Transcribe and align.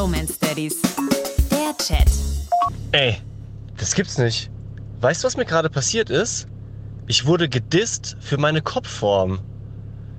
Bromance 0.00 0.38
Daddies. 0.40 0.80
Der 1.50 1.76
Chat. 1.76 2.10
Ey, 2.92 3.18
das 3.76 3.94
gibt's 3.94 4.16
nicht. 4.16 4.50
Weißt 5.02 5.22
du, 5.22 5.26
was 5.26 5.36
mir 5.36 5.44
gerade 5.44 5.68
passiert 5.68 6.08
ist? 6.08 6.48
Ich 7.06 7.26
wurde 7.26 7.50
gedisst 7.50 8.16
für 8.18 8.38
meine 8.38 8.62
Kopfform. 8.62 9.40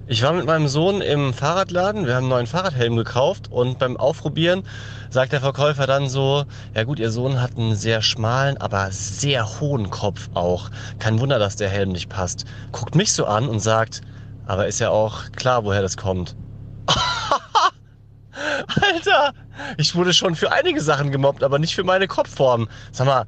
Ich 0.06 0.22
war 0.22 0.34
mit 0.34 0.46
meinem 0.46 0.68
Sohn 0.68 1.02
im 1.02 1.34
Fahrradladen, 1.34 2.06
wir 2.06 2.14
haben 2.14 2.26
einen 2.26 2.30
neuen 2.30 2.46
Fahrradhelm 2.46 2.96
gekauft 2.96 3.48
und 3.50 3.80
beim 3.80 3.98
Aufprobieren 3.98 4.62
sagt 5.10 5.32
der 5.32 5.42
Verkäufer 5.42 5.88
dann 5.88 6.10
so, 6.10 6.46
ja 6.76 6.84
gut, 6.84 7.00
Ihr 7.00 7.10
Sohn 7.10 7.42
hat 7.42 7.58
einen 7.58 7.76
sehr 7.76 8.04
schmalen, 8.04 8.58
aber 8.58 8.92
sehr 8.92 9.60
hohen 9.60 9.90
Kopf 9.90 10.30
auch. 10.36 10.70
Kein 11.00 11.20
Wunder, 11.20 11.40
dass 11.40 11.56
der 11.56 11.70
Helm 11.70 11.92
nicht 11.92 12.08
passt. 12.08 12.46
Guckt 12.72 12.94
mich 12.94 13.14
so 13.14 13.26
an 13.26 13.50
und 13.50 13.62
sagt, 13.62 14.02
aber 14.46 14.68
ist 14.68 14.80
ja 14.80 14.92
auch 14.92 15.32
klar, 15.32 15.66
woher 15.66 15.82
das 15.82 15.98
kommt. 15.98 16.36
Alter, 18.82 19.34
ich 19.78 19.96
wurde 19.96 20.14
schon 20.14 20.36
für 20.36 20.52
einige 20.52 20.82
Sachen 20.82 21.12
gemobbt, 21.12 21.44
aber 21.44 21.60
nicht 21.60 21.76
für 21.76 21.84
meine 21.84 22.08
Kopfform. 22.08 22.68
Sag 22.92 23.08
mal, 23.08 23.26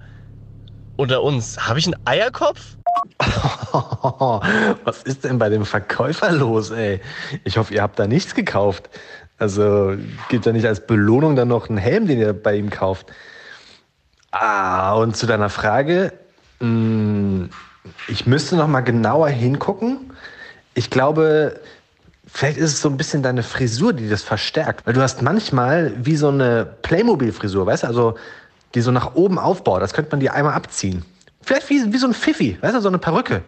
unter 0.96 1.23
uns, 1.23 1.68
habe 1.68 1.80
ich 1.80 1.88
einen 1.88 1.96
Eierkopf? 2.06 2.78
Was 4.84 5.04
ist 5.04 5.23
denn 5.23 5.40
bei 5.40 5.50
dem 5.50 5.66
Verkäufer 5.66 6.32
los, 6.32 6.72
ey? 6.72 7.02
Ich 7.44 7.58
hoffe, 7.58 7.73
ihr 7.73 7.82
habt 7.82 7.98
da 7.98 8.08
nichts 8.08 8.36
gekauft. 8.36 8.90
Also 9.38 9.96
gibt 10.30 10.46
ja 10.46 10.52
nicht 10.52 10.68
als 10.68 10.86
Belohnung 10.86 11.36
dann 11.36 11.48
noch 11.48 11.70
einen 11.70 11.78
Helm, 11.78 12.08
den 12.08 12.20
ihr 12.20 12.34
bei 12.34 12.56
ihm 12.56 12.70
kauft. 12.70 13.08
Ah, 14.31 14.94
und 14.94 15.18
zu 15.18 15.26
deiner 15.26 15.50
Frage, 15.50 16.14
mh, 16.59 16.68
hm, 16.68 17.50
ich 18.08 18.26
müsste 18.26 18.56
noch 18.56 18.68
mal 18.68 18.81
genauer 18.81 19.30
hingucken. 19.30 20.14
Ich 20.73 20.90
glaube, 20.90 21.59
vielleicht 22.26 22.58
ist 22.58 22.73
es 22.73 22.82
so 22.82 22.90
ein 22.90 22.98
bisschen 22.98 23.23
deine 23.23 23.44
Frisur, 23.44 23.94
die 23.94 24.09
das 24.09 24.23
verstärkt. 24.23 24.86
Weil 24.86 24.94
du 24.94 25.02
hast 25.02 25.22
manchmal 25.22 25.94
wie 25.98 26.16
so 26.16 26.30
eine 26.30 26.66
Playmobil-Frisur, 26.81 27.66
weißt 27.66 27.84
du? 27.84 27.88
Also 27.88 28.16
die 28.76 28.81
so 28.81 28.91
nach 28.91 29.16
oben 29.16 29.38
aufbaut. 29.38 29.81
Das 29.81 29.94
könnte 29.94 30.11
man 30.11 30.20
dir 30.20 30.33
einmal 30.33 30.53
abziehen. 30.53 31.06
Vielleicht 31.42 31.70
wie, 31.70 31.94
wie 31.94 31.98
so 31.98 32.08
ein 32.08 32.14
Pfiffi, 32.14 32.58
weißt 32.61 32.75
du, 32.75 32.81
so 32.81 32.88
eine 32.88 32.98
Perücke. 32.98 33.44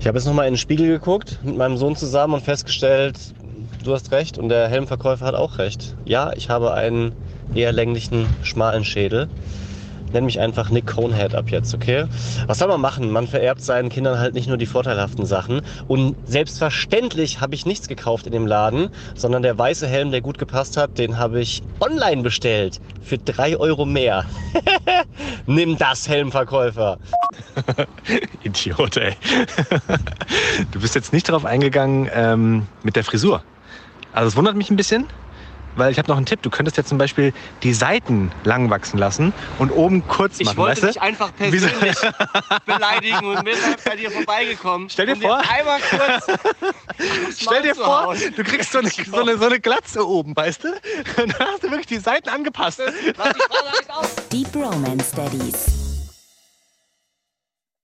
Ich 0.00 0.06
habe 0.06 0.18
jetzt 0.18 0.26
nochmal 0.26 0.46
in 0.46 0.54
den 0.54 0.58
Spiegel 0.58 0.88
geguckt 0.88 1.38
mit 1.42 1.56
meinem 1.56 1.76
Sohn 1.76 1.94
zusammen 1.96 2.34
und 2.34 2.42
festgestellt, 2.42 3.18
du 3.84 3.92
hast 3.92 4.10
recht 4.12 4.38
und 4.38 4.48
der 4.48 4.68
Helmverkäufer 4.68 5.26
hat 5.26 5.34
auch 5.34 5.58
recht. 5.58 5.94
Ja, 6.04 6.32
ich 6.34 6.50
habe 6.50 6.72
einen 6.72 7.12
eher 7.54 7.72
länglichen, 7.72 8.26
schmalen 8.42 8.84
Schädel 8.84 9.28
nenn 10.12 10.24
mich 10.24 10.40
einfach 10.40 10.70
Nick 10.70 10.86
Conehead 10.86 11.34
ab 11.34 11.50
jetzt, 11.50 11.74
okay? 11.74 12.06
Was 12.46 12.58
soll 12.58 12.68
man 12.68 12.80
machen? 12.80 13.10
Man 13.10 13.26
vererbt 13.26 13.60
seinen 13.62 13.88
Kindern 13.88 14.18
halt 14.18 14.34
nicht 14.34 14.48
nur 14.48 14.56
die 14.56 14.66
vorteilhaften 14.66 15.26
Sachen. 15.26 15.62
Und 15.86 16.16
selbstverständlich 16.26 17.40
habe 17.40 17.54
ich 17.54 17.66
nichts 17.66 17.88
gekauft 17.88 18.26
in 18.26 18.32
dem 18.32 18.46
Laden, 18.46 18.90
sondern 19.14 19.42
der 19.42 19.56
weiße 19.58 19.86
Helm, 19.86 20.10
der 20.10 20.20
gut 20.20 20.38
gepasst 20.38 20.76
hat, 20.76 20.98
den 20.98 21.18
habe 21.18 21.40
ich 21.40 21.62
online 21.80 22.22
bestellt. 22.22 22.80
Für 23.02 23.18
drei 23.18 23.56
Euro 23.56 23.84
mehr. 23.84 24.24
Nimm 25.46 25.78
das, 25.78 26.08
Helmverkäufer. 26.08 26.98
Idiot, 28.42 28.96
ey. 28.96 29.14
du 30.72 30.80
bist 30.80 30.94
jetzt 30.94 31.12
nicht 31.12 31.28
darauf 31.28 31.44
eingegangen 31.44 32.08
ähm, 32.12 32.66
mit 32.82 32.96
der 32.96 33.04
Frisur. 33.04 33.42
Also 34.12 34.28
es 34.28 34.36
wundert 34.36 34.56
mich 34.56 34.70
ein 34.70 34.76
bisschen 34.76 35.06
weil 35.78 35.92
ich 35.92 35.98
habe 35.98 36.08
noch 36.08 36.16
einen 36.16 36.26
Tipp. 36.26 36.42
Du 36.42 36.50
könntest 36.50 36.76
jetzt 36.76 36.88
zum 36.88 36.98
Beispiel 36.98 37.32
die 37.62 37.72
Seiten 37.72 38.30
lang 38.44 38.70
wachsen 38.70 38.98
lassen 38.98 39.32
und 39.58 39.70
oben 39.70 40.06
kurz 40.06 40.38
machen. 40.40 40.50
Ich 40.50 40.56
wollte 40.56 40.82
weißt 40.82 40.94
dich 40.94 41.02
einfach 41.02 41.34
persönlich 41.34 41.96
beleidigen 42.66 43.26
und 43.26 43.44
bin 43.44 43.54
halt 43.62 43.84
bei 43.84 43.96
dir 43.96 44.10
vorbeigekommen. 44.10 44.90
Stell 44.90 45.06
dir 45.06 45.14
um 45.14 45.20
vor, 45.22 45.42
einmal 45.48 45.80
kurz 45.80 46.38
stell 47.38 47.62
dir 47.62 47.74
vor, 47.74 48.14
du 48.36 48.44
kriegst 48.44 48.72
so 48.72 48.78
eine, 48.78 48.88
so, 48.90 49.20
eine, 49.20 49.38
so 49.38 49.46
eine 49.46 49.60
Glatze 49.60 50.06
oben, 50.06 50.36
weißt 50.36 50.64
du? 50.64 50.68
Und 51.22 51.34
dann 51.38 51.48
hast 51.48 51.62
du 51.62 51.70
wirklich 51.70 51.86
die 51.86 51.98
Seiten 51.98 52.28
angepasst. 52.28 52.80
Die 54.32 54.44
Bromance 54.44 55.14
Daddies. 55.14 55.87